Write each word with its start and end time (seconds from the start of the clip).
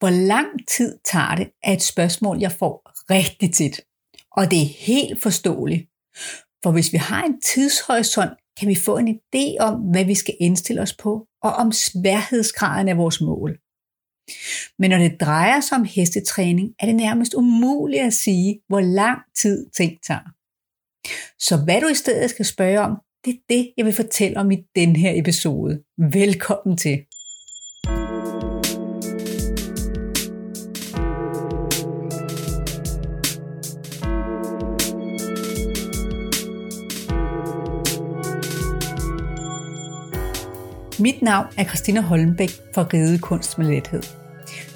Hvor 0.00 0.10
lang 0.10 0.48
tid 0.68 0.98
tager 1.04 1.34
det, 1.34 1.50
er 1.62 1.72
et 1.72 1.82
spørgsmål, 1.82 2.38
jeg 2.40 2.52
får 2.52 2.90
rigtig 3.10 3.54
tit. 3.54 3.80
Og 4.32 4.50
det 4.50 4.62
er 4.62 4.74
helt 4.86 5.22
forståeligt. 5.22 5.88
For 6.62 6.72
hvis 6.72 6.92
vi 6.92 6.98
har 6.98 7.24
en 7.24 7.40
tidshorisont, 7.40 8.30
kan 8.58 8.68
vi 8.68 8.76
få 8.84 8.96
en 8.96 9.08
idé 9.08 9.56
om, 9.60 9.80
hvad 9.80 10.04
vi 10.04 10.14
skal 10.14 10.36
indstille 10.40 10.82
os 10.82 10.94
på, 10.96 11.26
og 11.42 11.52
om 11.52 11.72
sværhedsgraden 11.72 12.88
af 12.88 12.96
vores 12.96 13.20
mål. 13.20 13.58
Men 14.78 14.90
når 14.90 14.98
det 14.98 15.20
drejer 15.20 15.60
sig 15.60 15.78
om 15.78 15.84
hestetræning, 15.84 16.74
er 16.78 16.86
det 16.86 16.94
nærmest 16.94 17.34
umuligt 17.34 18.02
at 18.02 18.12
sige, 18.12 18.60
hvor 18.68 18.80
lang 18.80 19.20
tid 19.36 19.70
ting 19.70 19.92
tager. 20.02 20.26
Så 21.38 21.64
hvad 21.64 21.80
du 21.80 21.88
i 21.88 21.94
stedet 21.94 22.30
skal 22.30 22.44
spørge 22.44 22.80
om, 22.80 22.96
det 23.24 23.30
er 23.34 23.38
det, 23.48 23.72
jeg 23.76 23.84
vil 23.84 23.92
fortælle 23.92 24.36
om 24.36 24.50
i 24.50 24.56
den 24.74 24.96
her 24.96 25.12
episode. 25.20 25.82
Velkommen 26.12 26.76
til. 26.76 27.04
Mit 41.00 41.22
navn 41.22 41.46
er 41.56 41.64
Christina 41.64 42.00
Holmbæk 42.00 42.50
fra 42.74 42.82
Ride 42.82 43.18
Kunst 43.18 43.58
med 43.58 43.66
Lethed. 43.66 44.02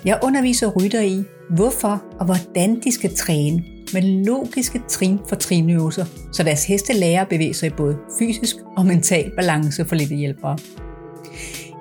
Jeg 0.04 0.20
underviser 0.22 0.66
rytter 0.68 1.00
i, 1.00 1.24
hvorfor 1.50 2.04
og 2.18 2.24
hvordan 2.24 2.80
de 2.80 2.92
skal 2.92 3.16
træne 3.16 3.64
med 3.92 4.02
logiske 4.02 4.82
trin 4.88 5.18
for 5.28 5.36
trinøvelser, 5.36 6.04
så 6.32 6.42
deres 6.42 6.66
heste 6.66 6.92
lærer 6.92 7.20
at 7.20 7.28
bevæge 7.28 7.54
sig 7.54 7.66
i 7.66 7.70
både 7.76 7.98
fysisk 8.18 8.56
og 8.76 8.86
mental 8.86 9.32
balance 9.36 9.84
for 9.84 9.96
lidt 9.96 10.16
hjælpere. 10.16 10.58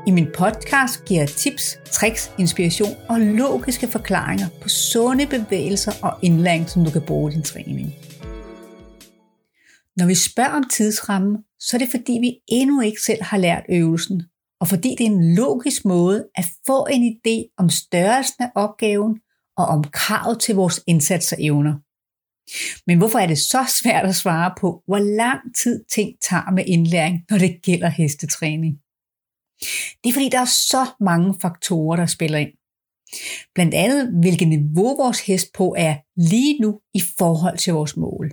I 0.08 0.12
min 0.12 0.28
podcast 0.38 1.06
giver 1.06 1.20
jeg 1.20 1.30
tips, 1.30 1.80
tricks, 1.92 2.32
inspiration 2.40 2.96
og 3.10 3.20
logiske 3.20 3.88
forklaringer 3.88 4.48
på 4.62 4.70
sunde 4.70 5.26
bevægelser 5.26 5.92
og 6.02 6.14
indlæring, 6.22 6.70
som 6.70 6.86
du 6.86 6.92
kan 6.92 7.02
bruge 7.02 7.32
i 7.32 7.36
din 7.36 7.44
træning. 7.44 7.94
Når 9.98 10.06
vi 10.06 10.16
spørger 10.16 10.50
om 10.50 10.64
tidsrammen, 10.74 11.38
så 11.60 11.78
er 11.78 11.80
det 11.80 11.88
fordi 11.92 12.12
vi 12.22 12.34
endnu 12.48 12.82
ikke 12.82 13.02
selv 13.02 13.24
har 13.24 13.38
lært 13.38 13.64
øvelsen, 13.70 14.22
og 14.64 14.68
fordi 14.68 14.90
det 14.98 15.06
er 15.08 15.12
en 15.12 15.36
logisk 15.36 15.86
måde 15.86 16.28
at 16.36 16.46
få 16.68 16.88
en 16.92 17.04
idé 17.14 17.54
om 17.58 17.70
størrelsen 17.70 18.44
af 18.44 18.50
opgaven 18.56 19.20
og 19.58 19.66
om 19.66 19.84
kravet 19.84 20.40
til 20.40 20.56
vores 20.56 20.84
indsats 20.88 21.32
og 21.34 21.38
evner. 21.42 21.76
Men 22.88 22.98
hvorfor 22.98 23.20
er 23.20 23.28
det 23.28 23.38
så 23.38 23.66
svært 23.82 24.06
at 24.06 24.16
svare 24.16 24.54
på, 24.62 24.84
hvor 24.88 24.98
lang 24.98 25.56
tid 25.56 25.86
ting 25.86 26.10
tager 26.30 26.52
med 26.52 26.64
indlæring, 26.68 27.26
når 27.30 27.38
det 27.38 27.62
gælder 27.62 27.90
hestetræning? 27.90 28.74
Det 30.04 30.10
er 30.10 30.14
fordi, 30.14 30.30
der 30.30 30.40
er 30.40 30.56
så 30.70 30.84
mange 31.00 31.36
faktorer, 31.42 31.96
der 31.96 32.06
spiller 32.06 32.38
ind. 32.38 32.54
Blandt 33.56 33.74
andet, 33.74 34.20
hvilket 34.22 34.48
niveau 34.48 34.96
vores 34.96 35.22
hest 35.28 35.54
på 35.54 35.76
er 35.78 35.96
lige 36.16 36.60
nu 36.62 36.80
i 36.94 37.02
forhold 37.18 37.58
til 37.58 37.74
vores 37.74 37.98
mål. 37.98 38.32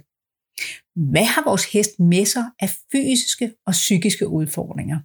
Hvad 1.13 1.25
har 1.25 1.45
vores 1.45 1.73
hest 1.73 2.01
med 2.01 2.25
sig 2.25 2.45
af 2.61 2.71
fysiske 2.93 3.53
og 3.67 3.73
psykiske 3.73 4.29
udfordringer? 4.29 4.99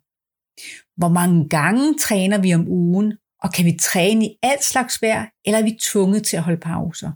Hvor 0.98 1.10
mange 1.10 1.50
gange 1.50 1.98
træner 1.98 2.38
vi 2.38 2.54
om 2.54 2.68
ugen, 2.68 3.14
og 3.44 3.54
kan 3.54 3.66
vi 3.66 3.78
træne 3.82 4.26
i 4.26 4.38
alt 4.42 4.64
slags 4.64 5.02
vejr, 5.02 5.26
eller 5.46 5.60
er 5.60 5.64
vi 5.64 5.78
tvunget 5.82 6.26
til 6.26 6.38
at 6.38 6.44
holde 6.44 6.60
pauser? 6.60 7.12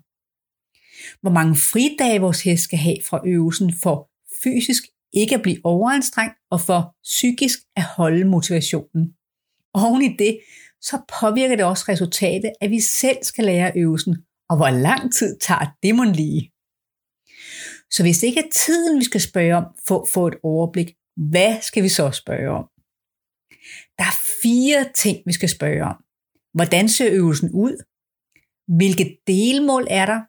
Hvor 1.21 1.31
mange 1.31 1.55
fridage 1.55 2.21
vores 2.21 2.43
hest 2.43 2.63
skal 2.63 2.79
have 2.79 2.97
fra 3.09 3.21
øvelsen 3.25 3.73
for 3.83 4.09
fysisk 4.43 4.83
ikke 5.13 5.35
at 5.35 5.41
blive 5.41 5.61
overanstrengt, 5.63 6.35
og 6.51 6.61
for 6.61 6.95
psykisk 7.03 7.59
at 7.75 7.83
holde 7.83 8.25
motivationen. 8.25 9.13
Oven 9.73 10.01
i 10.01 10.15
det, 10.19 10.39
så 10.81 11.01
påvirker 11.19 11.55
det 11.55 11.65
også 11.65 11.85
resultatet, 11.89 12.51
at 12.61 12.69
vi 12.69 12.79
selv 12.79 13.17
skal 13.21 13.45
lære 13.45 13.71
øvelsen, 13.75 14.17
og 14.49 14.57
hvor 14.57 14.69
lang 14.69 15.13
tid 15.13 15.39
tager 15.39 15.65
det 15.83 15.95
mon 15.95 16.11
lige. 16.11 16.51
Så 17.91 18.03
hvis 18.03 18.19
det 18.19 18.27
ikke 18.27 18.39
er 18.39 18.51
tiden, 18.53 18.99
vi 18.99 19.03
skal 19.03 19.21
spørge 19.21 19.55
om 19.55 19.65
for 19.87 20.01
at 20.01 20.07
få 20.13 20.27
et 20.27 20.35
overblik, 20.43 20.93
hvad 21.17 21.61
skal 21.61 21.83
vi 21.83 21.89
så 21.89 22.11
spørge 22.11 22.49
om? 22.49 22.65
Der 23.97 24.03
er 24.03 24.17
fire 24.43 24.85
ting, 24.95 25.17
vi 25.25 25.33
skal 25.33 25.49
spørge 25.49 25.83
om. 25.83 25.97
Hvordan 26.53 26.89
ser 26.89 27.09
øvelsen 27.11 27.49
ud? 27.53 27.83
Hvilke 28.77 29.17
delmål 29.27 29.87
er 29.89 30.05
der? 30.05 30.19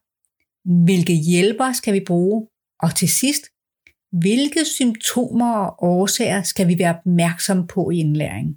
Hvilke 0.85 1.13
hjælper 1.13 1.73
skal 1.73 1.95
vi 1.95 2.05
bruge? 2.07 2.49
Og 2.83 2.97
til 2.97 3.09
sidst, 3.09 3.45
hvilke 4.13 4.65
symptomer 4.65 5.55
og 5.55 5.77
årsager 5.83 6.43
skal 6.43 6.69
vi 6.69 6.79
være 6.79 6.99
opmærksomme 6.99 7.67
på 7.67 7.91
i 7.91 7.97
indlæring? 7.99 8.49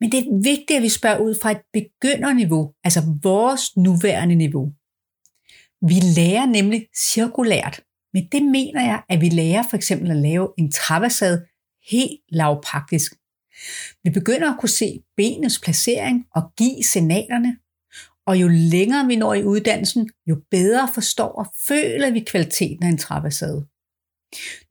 Men 0.00 0.12
det 0.12 0.18
er 0.18 0.42
vigtigt, 0.42 0.76
at 0.76 0.82
vi 0.82 0.88
spørger 0.88 1.18
ud 1.18 1.34
fra 1.42 1.50
et 1.50 1.62
begynderniveau, 1.72 2.74
altså 2.84 3.00
vores 3.22 3.76
nuværende 3.76 4.34
niveau. 4.34 4.72
Vi 5.90 5.94
lærer 6.18 6.46
nemlig 6.46 6.86
cirkulært. 6.96 7.80
Men 8.12 8.28
det 8.32 8.42
mener 8.42 8.82
jeg, 8.82 9.02
at 9.08 9.20
vi 9.20 9.28
lærer 9.28 9.62
for 9.70 9.76
eksempel 9.76 10.10
at 10.10 10.16
lave 10.16 10.52
en 10.58 10.70
travasad 10.70 11.46
helt 11.90 12.20
lavpraktisk. 12.28 13.12
Vi 14.04 14.10
begynder 14.10 14.52
at 14.52 14.60
kunne 14.60 14.68
se 14.68 15.02
benets 15.16 15.60
placering 15.60 16.26
og 16.34 16.42
give 16.56 16.82
signalerne, 16.82 17.56
og 18.26 18.40
jo 18.40 18.48
længere 18.48 19.06
vi 19.06 19.16
når 19.16 19.34
i 19.34 19.44
uddannelsen, 19.44 20.10
jo 20.26 20.42
bedre 20.50 20.88
forstår 20.94 21.28
og 21.28 21.46
føler 21.68 22.10
vi 22.10 22.20
kvaliteten 22.20 22.84
af 22.84 22.88
en 22.88 22.98
trappesade. 22.98 23.66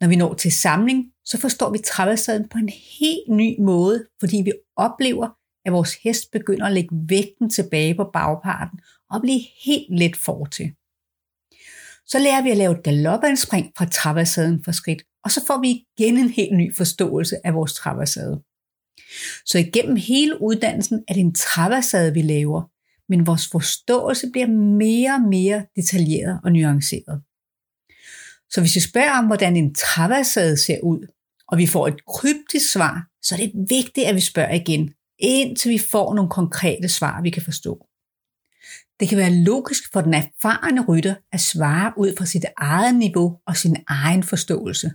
Når 0.01 0.07
vi 0.07 0.15
når 0.15 0.33
til 0.33 0.51
samling, 0.51 1.05
så 1.25 1.37
forstår 1.37 1.71
vi 1.71 1.77
trappesaden 1.77 2.49
på 2.49 2.57
en 2.57 2.69
helt 2.99 3.29
ny 3.29 3.61
måde, 3.61 4.05
fordi 4.19 4.37
vi 4.45 4.51
oplever, 4.75 5.29
at 5.65 5.73
vores 5.73 5.95
hest 6.03 6.31
begynder 6.31 6.65
at 6.65 6.73
lægge 6.73 6.95
vægten 7.09 7.49
tilbage 7.49 7.95
på 7.95 8.09
bagparten 8.13 8.79
og 9.11 9.21
blive 9.21 9.41
helt 9.65 9.99
let 9.99 10.15
for 10.15 10.45
til. 10.45 10.73
Så 12.05 12.19
lærer 12.19 12.43
vi 12.43 12.51
at 12.51 12.57
lave 12.57 12.77
et 12.77 12.83
galopandspring 12.83 13.71
fra 13.77 13.85
trappesaden 13.85 14.63
for 14.63 14.71
skridt, 14.71 15.03
og 15.23 15.31
så 15.31 15.45
får 15.47 15.61
vi 15.61 15.85
igen 15.97 16.17
en 16.17 16.29
helt 16.29 16.57
ny 16.57 16.75
forståelse 16.75 17.35
af 17.43 17.53
vores 17.53 17.73
trappesade. 17.73 18.43
Så 19.45 19.57
igennem 19.57 19.95
hele 19.95 20.41
uddannelsen 20.41 21.03
er 21.07 21.13
det 21.13 21.21
en 21.21 21.35
traversade, 21.35 22.13
vi 22.13 22.21
laver, 22.21 22.63
men 23.09 23.27
vores 23.27 23.47
forståelse 23.51 24.29
bliver 24.31 24.47
mere 24.77 25.13
og 25.13 25.21
mere 25.21 25.65
detaljeret 25.75 26.39
og 26.43 26.51
nuanceret. 26.51 27.21
Så 28.49 28.61
hvis 28.61 28.75
vi 28.75 28.79
spørger 28.79 29.17
om, 29.17 29.25
hvordan 29.25 29.55
en 29.55 29.75
traversade 29.75 30.57
ser 30.57 30.79
ud, 30.83 31.07
og 31.47 31.57
vi 31.57 31.67
får 31.67 31.87
et 31.87 32.05
kryptisk 32.05 32.71
svar, 32.71 33.07
så 33.21 33.35
er 33.35 33.39
det 33.39 33.51
vigtigt, 33.69 34.07
at 34.07 34.15
vi 34.15 34.21
spørger 34.21 34.53
igen, 34.53 34.93
indtil 35.19 35.71
vi 35.71 35.77
får 35.77 36.13
nogle 36.13 36.29
konkrete 36.29 36.89
svar, 36.89 37.21
vi 37.21 37.29
kan 37.29 37.43
forstå. 37.43 37.85
Det 38.99 39.09
kan 39.09 39.17
være 39.17 39.33
logisk 39.33 39.83
for 39.93 40.01
den 40.01 40.13
erfarne 40.13 40.85
rytter 40.85 41.15
at 41.31 41.39
svare 41.39 41.93
ud 41.97 42.15
fra 42.17 42.25
sit 42.25 42.45
eget 42.57 42.95
niveau 42.95 43.37
og 43.47 43.57
sin 43.57 43.77
egen 43.87 44.23
forståelse. 44.23 44.91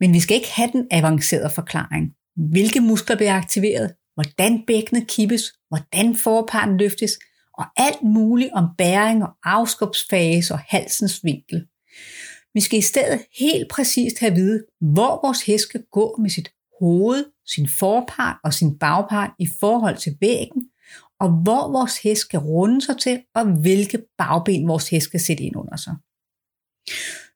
Men 0.00 0.12
vi 0.12 0.20
skal 0.20 0.36
ikke 0.36 0.52
have 0.52 0.70
den 0.72 0.86
avancerede 0.90 1.50
forklaring 1.50 2.14
hvilke 2.36 2.80
muskler 2.80 3.16
bliver 3.16 3.34
aktiveret, 3.34 3.94
hvordan 4.14 4.62
bækkenet 4.66 5.08
kippes, 5.08 5.52
hvordan 5.68 6.16
forparten 6.16 6.76
løftes, 6.76 7.18
og 7.58 7.64
alt 7.76 8.02
muligt 8.02 8.50
om 8.52 8.68
bæring 8.78 9.22
og 9.22 9.30
afskubsfase 9.44 10.54
og 10.54 10.60
halsens 10.68 11.20
vinkel. 11.24 11.66
Vi 12.54 12.60
skal 12.60 12.78
i 12.78 12.82
stedet 12.82 13.24
helt 13.38 13.70
præcist 13.70 14.18
have 14.18 14.30
at 14.30 14.36
vide, 14.36 14.64
hvor 14.80 15.26
vores 15.26 15.42
hest 15.42 15.62
skal 15.62 15.82
gå 15.92 16.16
med 16.20 16.30
sit 16.30 16.52
hoved, 16.80 17.24
sin 17.46 17.68
forpart 17.78 18.36
og 18.44 18.54
sin 18.54 18.78
bagpart 18.78 19.30
i 19.38 19.48
forhold 19.60 19.96
til 19.96 20.16
væggen, 20.20 20.62
og 21.20 21.28
hvor 21.42 21.72
vores 21.72 21.98
hest 21.98 22.20
skal 22.20 22.38
runde 22.38 22.80
sig 22.80 22.98
til, 22.98 23.22
og 23.34 23.44
hvilke 23.60 24.02
bagben 24.18 24.68
vores 24.68 24.88
hest 24.88 25.04
skal 25.04 25.20
sætte 25.20 25.42
ind 25.42 25.56
under 25.56 25.76
sig. 25.76 25.94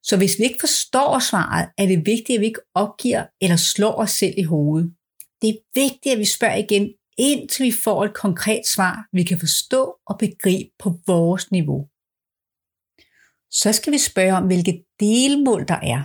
Så 0.08 0.16
hvis 0.16 0.38
vi 0.38 0.44
ikke 0.44 0.60
forstår 0.60 1.18
svaret, 1.18 1.68
er 1.78 1.86
det 1.86 2.06
vigtigt, 2.06 2.36
at 2.36 2.40
vi 2.40 2.46
ikke 2.46 2.68
opgiver 2.74 3.26
eller 3.40 3.56
slår 3.56 3.94
os 3.94 4.10
selv 4.10 4.34
i 4.38 4.42
hovedet. 4.42 4.94
Det 5.42 5.48
er 5.50 5.58
vigtigt, 5.74 6.12
at 6.12 6.18
vi 6.18 6.24
spørger 6.24 6.56
igen, 6.56 6.94
indtil 7.18 7.64
vi 7.66 7.72
får 7.84 8.04
et 8.04 8.14
konkret 8.14 8.66
svar, 8.66 9.06
vi 9.12 9.22
kan 9.22 9.38
forstå 9.38 9.94
og 10.06 10.18
begribe 10.18 10.70
på 10.78 10.88
vores 11.06 11.50
niveau. 11.50 11.88
Så 13.50 13.72
skal 13.72 13.92
vi 13.92 13.98
spørge 13.98 14.36
om, 14.36 14.46
hvilke 14.46 14.84
delmål 15.00 15.68
der 15.68 15.80
er. 15.94 16.02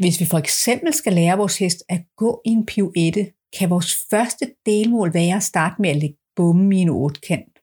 Hvis 0.00 0.20
vi 0.20 0.26
for 0.26 0.38
eksempel 0.38 0.92
skal 0.92 1.12
lære 1.12 1.36
vores 1.36 1.58
hest 1.58 1.82
at 1.88 2.00
gå 2.16 2.42
i 2.44 2.50
en 2.50 2.66
pirouette, 2.66 3.32
kan 3.58 3.70
vores 3.70 3.96
første 4.10 4.54
delmål 4.66 5.14
være 5.14 5.36
at 5.36 5.42
starte 5.42 5.82
med 5.82 5.90
at 5.90 5.96
lægge 5.96 6.18
bommen 6.36 6.72
i 6.72 6.80
en 6.80 6.88
otkant 6.88 7.53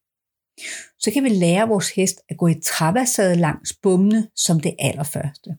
så 1.00 1.12
kan 1.14 1.24
vi 1.24 1.30
lære 1.30 1.68
vores 1.68 1.90
hest 1.90 2.22
at 2.30 2.38
gå 2.38 2.48
i 2.48 2.62
trappasade 2.64 3.36
langs 3.36 3.74
bommene 3.84 4.28
som 4.36 4.60
det 4.60 4.76
allerførste. 4.80 5.50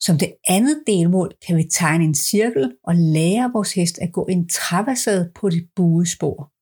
Som 0.00 0.18
det 0.18 0.34
andet 0.48 0.82
delmål 0.86 1.32
kan 1.46 1.56
vi 1.56 1.64
tegne 1.72 2.04
en 2.04 2.14
cirkel 2.14 2.76
og 2.84 2.94
lære 2.94 3.50
vores 3.52 3.72
hest 3.72 3.98
at 3.98 4.12
gå 4.12 4.26
en 4.26 4.48
trappasade 4.48 5.32
på 5.34 5.48
det 5.48 5.68
buede 5.76 6.10
spor. 6.10 6.52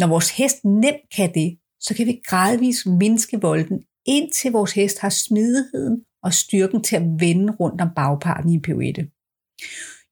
Når 0.00 0.06
vores 0.06 0.30
hest 0.30 0.64
nemt 0.64 1.06
kan 1.16 1.34
det, 1.34 1.58
så 1.80 1.94
kan 1.94 2.06
vi 2.06 2.20
gradvist 2.26 2.86
mindske 2.86 3.40
volden, 3.40 3.82
indtil 4.06 4.52
vores 4.52 4.72
hest 4.72 4.98
har 4.98 5.08
smidigheden 5.08 6.04
og 6.22 6.34
styrken 6.34 6.82
til 6.82 6.96
at 6.96 7.02
vende 7.02 7.52
rundt 7.60 7.80
om 7.80 7.88
bagparten 7.96 8.50
i 8.50 8.54
en 8.54 8.62
pirouette. 8.62 9.10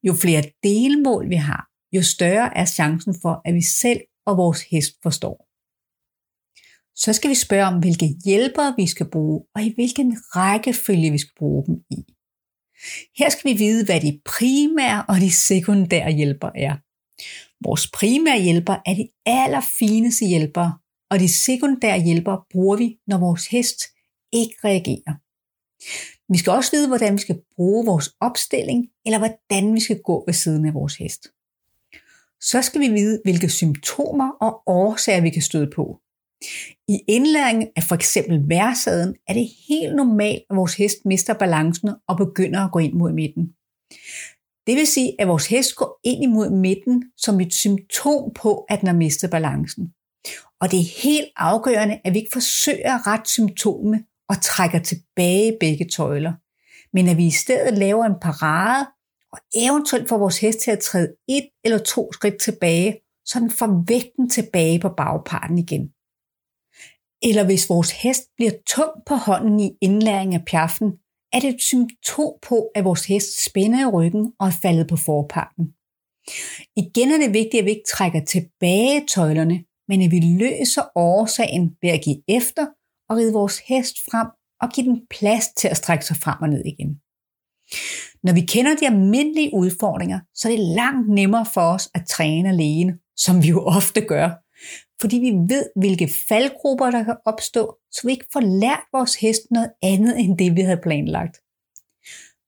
Jo 0.03 0.13
flere 0.13 0.43
delmål 0.63 1.29
vi 1.29 1.35
har, 1.35 1.69
jo 1.91 2.03
større 2.03 2.57
er 2.57 2.65
chancen 2.65 3.15
for, 3.21 3.41
at 3.45 3.53
vi 3.53 3.61
selv 3.61 4.01
og 4.25 4.37
vores 4.37 4.61
hest 4.71 4.93
forstår. 5.03 5.48
Så 7.03 7.13
skal 7.13 7.29
vi 7.29 7.35
spørge 7.35 7.65
om, 7.65 7.79
hvilke 7.79 8.07
hjælpere 8.25 8.73
vi 8.77 8.87
skal 8.87 9.09
bruge, 9.09 9.43
og 9.55 9.61
i 9.63 9.73
hvilken 9.75 10.17
rækkefølge 10.35 11.11
vi 11.11 11.17
skal 11.17 11.35
bruge 11.37 11.65
dem 11.65 11.75
i. 11.91 11.95
Her 13.17 13.29
skal 13.29 13.51
vi 13.51 13.57
vide, 13.57 13.85
hvad 13.85 14.01
de 14.01 14.21
primære 14.25 15.05
og 15.09 15.15
de 15.15 15.31
sekundære 15.31 16.11
hjælpere 16.11 16.59
er. 16.59 16.75
Vores 17.63 17.91
primære 17.91 18.41
hjælper 18.41 18.73
er 18.85 18.93
de 18.93 19.09
allerfineste 19.25 20.25
hjælpere, 20.25 20.77
og 21.11 21.19
de 21.19 21.37
sekundære 21.45 22.01
hjælpere 22.01 22.41
bruger 22.51 22.77
vi, 22.77 22.97
når 23.07 23.17
vores 23.17 23.47
hest 23.47 23.79
ikke 24.33 24.55
reagerer. 24.63 25.15
Vi 26.31 26.37
skal 26.37 26.51
også 26.51 26.71
vide, 26.71 26.87
hvordan 26.87 27.13
vi 27.13 27.17
skal 27.17 27.41
bruge 27.55 27.85
vores 27.85 28.09
opstilling, 28.19 28.87
eller 29.05 29.17
hvordan 29.17 29.75
vi 29.75 29.79
skal 29.79 30.01
gå 30.01 30.23
ved 30.27 30.33
siden 30.33 30.65
af 30.65 30.73
vores 30.73 30.95
hest. 30.95 31.27
Så 32.41 32.61
skal 32.61 32.81
vi 32.81 32.87
vide, 32.87 33.21
hvilke 33.23 33.49
symptomer 33.49 34.29
og 34.41 34.61
årsager 34.65 35.21
vi 35.21 35.29
kan 35.29 35.41
støde 35.41 35.69
på. 35.75 36.01
I 36.87 36.99
indlæringen 37.07 37.67
af 37.75 37.83
for 37.83 37.95
eksempel 37.95 38.49
værsaden 38.49 39.15
er 39.27 39.33
det 39.33 39.47
helt 39.69 39.95
normalt, 39.95 40.43
at 40.49 40.55
vores 40.55 40.75
hest 40.75 40.97
mister 41.05 41.33
balancen 41.33 41.89
og 42.07 42.17
begynder 42.17 42.65
at 42.65 42.71
gå 42.71 42.79
ind 42.79 42.93
mod 42.93 43.11
midten. 43.11 43.53
Det 44.67 44.75
vil 44.75 44.87
sige, 44.87 45.15
at 45.19 45.27
vores 45.27 45.47
hest 45.47 45.75
går 45.75 45.99
ind 46.03 46.23
imod 46.23 46.49
midten 46.49 47.03
som 47.17 47.39
et 47.41 47.53
symptom 47.53 48.33
på, 48.35 48.65
at 48.69 48.79
den 48.79 48.87
har 48.87 48.95
mistet 48.95 49.29
balancen. 49.29 49.93
Og 50.61 50.71
det 50.71 50.79
er 50.79 51.01
helt 51.03 51.27
afgørende, 51.35 51.99
at 52.03 52.13
vi 52.13 52.19
ikke 52.19 52.33
forsøger 52.33 52.95
at 52.95 53.07
rette 53.07 53.31
symptomet 53.31 54.03
og 54.29 54.41
trækker 54.41 54.79
tilbage 54.79 55.57
begge 55.59 55.85
tøjler, 55.85 56.33
men 56.93 57.07
at 57.07 57.17
vi 57.17 57.25
i 57.25 57.31
stedet 57.31 57.77
laver 57.77 58.05
en 58.05 58.19
parade 58.21 58.87
og 59.33 59.39
eventuelt 59.55 60.09
får 60.09 60.17
vores 60.17 60.39
hest 60.39 60.59
til 60.59 60.71
at 60.71 60.79
træde 60.79 61.15
et 61.29 61.49
eller 61.63 61.77
to 61.77 62.13
skridt 62.13 62.39
tilbage, 62.41 62.97
så 63.25 63.39
den 63.39 63.51
får 63.51 63.83
vægten 63.87 64.29
tilbage 64.29 64.79
på 64.79 64.89
bagparten 64.89 65.57
igen. 65.57 65.91
Eller 67.21 67.45
hvis 67.45 67.69
vores 67.69 67.91
hest 67.91 68.23
bliver 68.37 68.51
tung 68.67 68.91
på 69.07 69.15
hånden 69.15 69.59
i 69.59 69.71
indlæring 69.81 70.33
af 70.35 70.45
piaffen, 70.45 70.91
er 71.33 71.39
det 71.39 71.49
et 71.49 71.61
symptom 71.61 72.33
på, 72.41 72.69
at 72.75 72.83
vores 72.83 73.05
hest 73.05 73.45
spænder 73.45 73.81
i 73.81 73.91
ryggen 73.91 74.33
og 74.39 74.47
er 74.47 74.59
faldet 74.61 74.87
på 74.87 74.95
forparten. 74.95 75.65
Igen 76.75 77.11
er 77.11 77.17
det 77.17 77.33
vigtigt, 77.33 77.61
at 77.61 77.65
vi 77.65 77.69
ikke 77.69 77.91
trækker 77.95 78.25
tilbage 78.25 79.05
tøjlerne, 79.07 79.63
men 79.87 80.01
at 80.01 80.11
vi 80.11 80.19
løser 80.19 80.83
årsagen 80.95 81.75
ved 81.81 81.89
at 81.89 82.01
give 82.03 82.21
efter 82.27 82.65
og 83.09 83.17
ride 83.17 83.33
vores 83.33 83.59
hest 83.67 83.95
frem 84.11 84.27
og 84.61 84.69
give 84.73 84.85
den 84.85 85.01
plads 85.09 85.47
til 85.57 85.67
at 85.67 85.77
strække 85.77 86.05
sig 86.05 86.17
frem 86.17 86.37
og 86.41 86.49
ned 86.49 86.63
igen. 86.65 86.91
Når 88.23 88.33
vi 88.33 88.41
kender 88.41 88.75
de 88.75 88.87
almindelige 88.87 89.53
udfordringer, 89.53 90.19
så 90.33 90.47
er 90.47 90.51
det 90.55 90.65
langt 90.65 91.09
nemmere 91.09 91.45
for 91.53 91.61
os 91.61 91.89
at 91.93 92.07
træne 92.07 92.49
alene, 92.49 92.97
som 93.17 93.43
vi 93.43 93.47
jo 93.47 93.65
ofte 93.65 94.01
gør, 94.01 94.29
fordi 95.01 95.17
vi 95.17 95.31
ved, 95.53 95.65
hvilke 95.75 96.09
faldgrupper 96.29 96.91
der 96.91 97.03
kan 97.03 97.15
opstå, 97.25 97.77
så 97.91 98.01
vi 98.03 98.11
ikke 98.11 98.25
får 98.33 98.39
lært 98.39 98.83
vores 98.93 99.15
hest 99.15 99.41
noget 99.51 99.69
andet 99.83 100.19
end 100.19 100.37
det, 100.37 100.55
vi 100.55 100.61
havde 100.61 100.79
planlagt. 100.83 101.37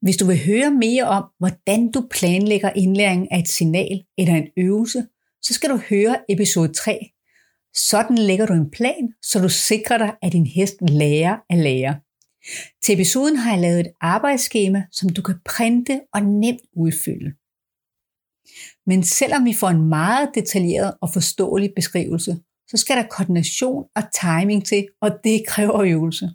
Hvis 0.02 0.18
du 0.18 0.26
vil 0.26 0.46
høre 0.46 0.72
mere 0.72 1.04
om, 1.04 1.24
hvordan 1.40 1.92
du 1.92 2.08
planlægger 2.12 2.72
indlæring 2.76 3.32
af 3.32 3.40
et 3.40 3.48
signal 3.48 4.04
eller 4.18 4.36
en 4.36 4.48
øvelse, 4.58 5.08
så 5.42 5.54
skal 5.54 5.70
du 5.70 5.78
høre 5.90 6.16
episode 6.30 6.74
3. 6.74 7.00
Sådan 7.74 8.18
lægger 8.18 8.46
du 8.46 8.54
en 8.54 8.72
plan, 8.72 9.14
så 9.22 9.40
du 9.40 9.50
sikrer 9.50 9.98
dig, 9.98 10.14
at 10.22 10.32
din 10.32 10.46
hest 10.46 10.76
lærer 10.82 11.38
at 11.50 11.58
lære. 11.58 12.00
Til 12.84 12.94
episoden 12.94 13.36
har 13.36 13.52
jeg 13.52 13.62
lavet 13.62 13.80
et 13.80 13.92
arbejdsskema, 14.02 14.84
som 14.92 15.10
du 15.10 15.22
kan 15.22 15.36
printe 15.46 16.02
og 16.14 16.22
nemt 16.22 16.62
udfylde. 16.76 17.32
Men 18.88 19.04
selvom 19.04 19.46
vi 19.46 19.54
får 19.54 19.70
en 19.70 19.90
meget 19.90 20.30
detaljeret 20.36 20.94
og 21.02 21.10
forståelig 21.14 21.72
beskrivelse, 21.76 22.38
så 22.68 22.78
skal 22.78 22.98
der 22.98 23.04
koordination 23.04 23.86
og 23.96 24.04
timing 24.22 24.66
til, 24.66 24.88
og 25.02 25.12
det 25.24 25.44
kræver 25.48 25.82
øvelse. 25.82 26.30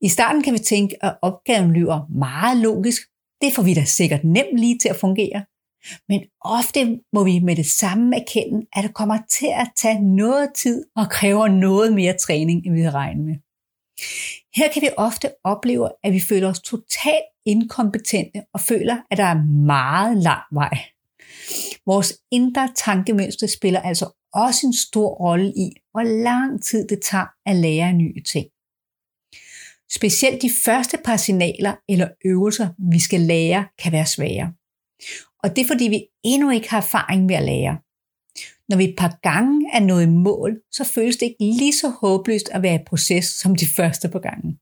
I 0.00 0.08
starten 0.08 0.42
kan 0.42 0.52
vi 0.52 0.58
tænke, 0.58 1.04
at 1.04 1.16
opgaven 1.22 1.72
lyder 1.72 2.06
meget 2.18 2.58
logisk. 2.58 3.02
Det 3.40 3.52
får 3.52 3.62
vi 3.62 3.74
da 3.74 3.84
sikkert 3.84 4.24
nemt 4.24 4.58
lige 4.58 4.78
til 4.78 4.88
at 4.88 4.96
fungere. 4.96 5.44
Men 6.08 6.20
ofte 6.40 7.00
må 7.12 7.24
vi 7.24 7.38
med 7.38 7.56
det 7.56 7.66
samme 7.66 8.16
erkende, 8.16 8.66
at 8.72 8.84
det 8.84 8.94
kommer 8.94 9.18
til 9.30 9.48
at 9.54 9.68
tage 9.76 10.00
noget 10.00 10.50
tid 10.54 10.84
og 10.96 11.10
kræver 11.10 11.48
noget 11.48 11.92
mere 11.92 12.16
træning, 12.18 12.66
end 12.66 12.74
vi 12.74 12.80
havde 12.80 12.94
regnet 12.94 13.24
med. 13.24 13.34
Her 14.56 14.72
kan 14.72 14.82
vi 14.82 14.88
ofte 14.96 15.30
opleve, 15.44 15.90
at 16.04 16.12
vi 16.12 16.20
føler 16.20 16.48
os 16.48 16.60
totalt 16.60 17.26
inkompetente 17.46 18.42
og 18.54 18.60
føler, 18.60 18.96
at 19.10 19.18
der 19.18 19.24
er 19.24 19.44
meget 19.66 20.16
lang 20.16 20.42
vej. 20.52 20.78
Vores 21.86 22.18
indre 22.32 22.68
tankemønstre 22.76 23.48
spiller 23.48 23.80
altså 23.80 24.06
også 24.34 24.66
en 24.66 24.72
stor 24.72 25.08
rolle 25.08 25.48
i, 25.56 25.70
hvor 25.92 26.02
lang 26.02 26.62
tid 26.62 26.88
det 26.88 26.98
tager 27.02 27.26
at 27.46 27.56
lære 27.56 27.92
nye 27.92 28.22
ting. 28.22 28.46
Specielt 29.94 30.42
de 30.42 30.50
første 30.64 30.98
par 31.04 31.16
signaler 31.16 31.74
eller 31.88 32.08
øvelser, 32.24 32.68
vi 32.90 33.00
skal 33.00 33.20
lære, 33.20 33.66
kan 33.82 33.92
være 33.92 34.06
svære. 34.06 34.52
Og 35.42 35.56
det 35.56 35.62
er 35.62 35.66
fordi, 35.66 35.84
vi 35.84 36.06
endnu 36.24 36.50
ikke 36.50 36.70
har 36.70 36.78
erfaring 36.78 37.26
med 37.26 37.34
at 37.34 37.44
lære. 37.44 37.78
Når 38.68 38.76
vi 38.76 38.84
et 38.84 38.96
par 38.98 39.18
gange 39.22 39.70
er 39.72 39.80
nået 39.80 40.02
i 40.02 40.10
mål, 40.10 40.60
så 40.72 40.84
føles 40.84 41.16
det 41.16 41.26
ikke 41.26 41.56
lige 41.58 41.72
så 41.72 41.88
håbløst 41.88 42.48
at 42.48 42.62
være 42.62 42.74
i 42.74 42.84
proces 42.86 43.24
som 43.24 43.56
de 43.56 43.66
første 43.76 44.08
par 44.08 44.18
gange. 44.18 44.58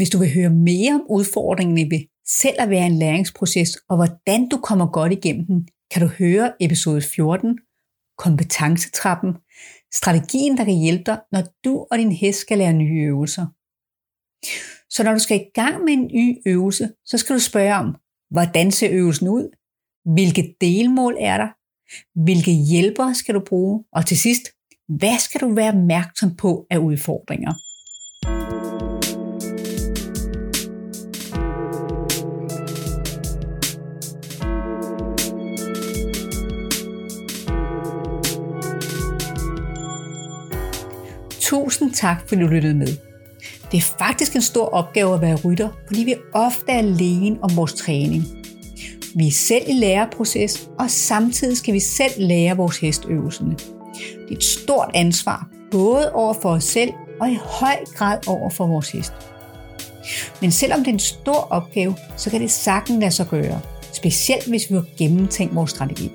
Hvis 0.00 0.10
du 0.10 0.18
vil 0.18 0.34
høre 0.34 0.50
mere 0.50 0.94
om 0.94 1.06
udfordringen 1.10 1.90
ved 1.90 2.00
selv 2.26 2.56
at 2.58 2.70
være 2.70 2.86
en 2.86 2.98
læringsproces, 2.98 3.76
og 3.88 3.96
hvordan 3.96 4.48
du 4.48 4.56
kommer 4.56 4.86
godt 4.86 5.12
igennem 5.12 5.46
den, 5.46 5.68
kan 5.90 6.02
du 6.02 6.08
høre 6.08 6.52
episode 6.60 7.02
14, 7.02 7.58
kompetencetrappen, 8.18 9.32
strategien, 9.94 10.56
der 10.56 10.64
kan 10.64 10.74
hjælpe 10.74 11.04
dig, 11.06 11.20
når 11.32 11.42
du 11.64 11.86
og 11.90 11.98
din 11.98 12.12
hest 12.12 12.40
skal 12.40 12.58
lære 12.58 12.72
nye 12.72 13.02
øvelser. 13.02 13.46
Så 14.90 15.02
når 15.04 15.12
du 15.12 15.18
skal 15.18 15.40
i 15.40 15.50
gang 15.54 15.84
med 15.84 15.92
en 15.92 16.06
ny 16.14 16.42
øvelse, 16.46 16.90
så 17.04 17.18
skal 17.18 17.34
du 17.34 17.40
spørge 17.40 17.74
om, 17.74 17.96
hvordan 18.30 18.70
ser 18.70 18.88
øvelsen 18.92 19.28
ud? 19.28 19.56
Hvilke 20.14 20.56
delmål 20.60 21.16
er 21.20 21.36
der? 21.36 21.48
Hvilke 22.24 22.52
hjælpere 22.52 23.14
skal 23.14 23.34
du 23.34 23.40
bruge? 23.40 23.84
Og 23.92 24.06
til 24.06 24.18
sidst, 24.18 24.42
hvad 24.88 25.18
skal 25.18 25.40
du 25.40 25.54
være 25.54 25.68
opmærksom 25.68 26.36
på 26.36 26.66
af 26.70 26.78
udfordringer? 26.78 27.54
Tusind 41.50 41.94
tak, 41.94 42.28
fordi 42.28 42.40
du 42.40 42.46
lyttede 42.46 42.74
med. 42.74 42.96
Det 43.72 43.78
er 43.78 43.94
faktisk 43.98 44.34
en 44.34 44.42
stor 44.42 44.68
opgave 44.68 45.14
at 45.14 45.20
være 45.20 45.36
rytter, 45.36 45.68
fordi 45.86 46.04
vi 46.04 46.14
ofte 46.32 46.64
er 46.68 46.78
alene 46.78 47.38
om 47.42 47.56
vores 47.56 47.74
træning. 47.74 48.24
Vi 49.14 49.26
er 49.26 49.30
selv 49.30 49.64
i 49.68 49.72
læreproces, 49.72 50.68
og 50.78 50.90
samtidig 50.90 51.56
skal 51.56 51.74
vi 51.74 51.80
selv 51.80 52.12
lære 52.16 52.56
vores 52.56 52.78
hestøvelserne. 52.78 53.56
Det 53.98 54.30
er 54.30 54.36
et 54.36 54.44
stort 54.44 54.90
ansvar, 54.94 55.48
både 55.70 56.12
over 56.12 56.34
for 56.42 56.50
os 56.50 56.64
selv 56.64 56.90
og 57.20 57.30
i 57.30 57.38
høj 57.44 57.76
grad 57.94 58.18
over 58.26 58.50
for 58.50 58.66
vores 58.66 58.90
hest. 58.90 59.12
Men 60.40 60.52
selvom 60.52 60.78
det 60.78 60.88
er 60.88 60.92
en 60.92 60.98
stor 60.98 61.48
opgave, 61.50 61.96
så 62.16 62.30
kan 62.30 62.40
det 62.40 62.50
sagtens 62.50 63.00
lade 63.00 63.10
sig 63.10 63.26
gøre. 63.26 63.60
Specielt 63.92 64.46
hvis 64.46 64.70
vi 64.70 64.74
har 64.74 64.84
gennemtænkt 64.98 65.54
vores 65.54 65.70
strategi. 65.70 66.10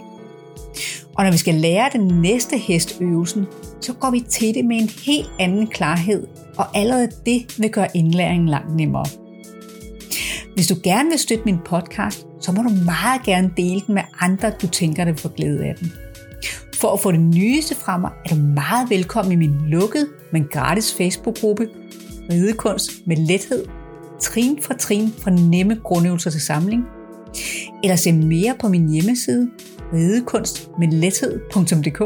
Og 1.17 1.23
når 1.23 1.31
vi 1.31 1.37
skal 1.37 1.55
lære 1.55 1.89
den 1.93 2.21
næste 2.21 2.57
hestøvelsen, 2.57 3.45
så 3.81 3.93
går 3.93 4.11
vi 4.11 4.19
til 4.19 4.55
det 4.55 4.65
med 4.65 4.77
en 4.77 4.89
helt 5.05 5.29
anden 5.39 5.67
klarhed, 5.67 6.27
og 6.57 6.77
allerede 6.77 7.09
det 7.25 7.59
vil 7.59 7.69
gøre 7.69 7.87
indlæringen 7.93 8.49
langt 8.49 8.75
nemmere. 8.75 9.05
Hvis 10.55 10.67
du 10.67 10.75
gerne 10.83 11.09
vil 11.09 11.19
støtte 11.19 11.45
min 11.45 11.57
podcast, 11.65 12.27
så 12.41 12.51
må 12.51 12.61
du 12.61 12.69
meget 12.85 13.23
gerne 13.25 13.51
dele 13.57 13.81
den 13.87 13.95
med 13.95 14.03
andre, 14.19 14.51
du 14.61 14.67
tænker, 14.67 15.05
der 15.05 15.15
får 15.15 15.29
glæde 15.29 15.65
af 15.65 15.75
den. 15.75 15.91
For 16.73 16.93
at 16.93 16.99
få 16.99 17.11
det 17.11 17.19
nyeste 17.19 17.75
fra 17.75 17.97
mig, 17.97 18.11
er 18.25 18.29
du 18.29 18.35
meget 18.35 18.89
velkommen 18.89 19.31
i 19.31 19.35
min 19.35 19.55
lukkede, 19.67 20.07
men 20.31 20.47
gratis 20.51 20.93
Facebook-gruppe 20.93 21.67
Ridekunst 22.31 22.91
med 23.05 23.17
lethed, 23.17 23.65
trin 24.21 24.59
for 24.61 24.73
trin 24.73 25.13
fra 25.17 25.31
nemme 25.31 25.79
grundøvelser 25.83 26.29
til 26.29 26.41
samling. 26.41 26.83
Eller 27.83 27.95
se 27.95 28.11
mere 28.11 28.55
på 28.59 28.67
min 28.67 28.89
hjemmeside 28.89 29.49
ridekunstmedlethed.dk 29.93 32.01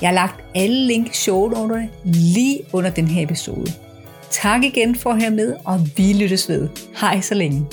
Jeg 0.00 0.08
har 0.08 0.14
lagt 0.14 0.44
alle 0.54 0.86
link 0.86 1.10
i 1.10 1.14
shownoterne 1.14 1.88
lige 2.04 2.60
under 2.72 2.90
den 2.90 3.06
her 3.06 3.22
episode. 3.22 3.72
Tak 4.30 4.64
igen 4.64 4.94
for 4.94 5.10
at 5.10 5.22
have 5.22 5.34
med, 5.34 5.54
og 5.64 5.80
vi 5.96 6.12
lyttes 6.12 6.48
ved. 6.48 6.68
Hej 7.00 7.20
så 7.20 7.34
længe. 7.34 7.66